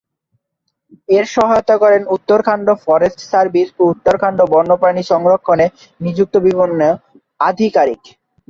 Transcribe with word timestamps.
এঁর 1.09 1.25
সহায়তা 1.35 1.75
করেন 1.83 2.01
Uttarakhand 2.15 2.67
forest 2.83 3.19
service 3.31 3.67
ও 3.75 3.93
উত্তরাখণ্ড 3.93 4.39
বন্যপ্রাণী 4.53 5.03
সংরক্ষণে 5.11 5.65
নিযুক্ত 6.01 6.35
বিভিন্ন 6.47 6.79
আধিকারিক। 7.39 8.01